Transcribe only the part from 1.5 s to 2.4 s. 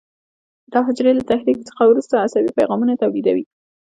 څخه وروسته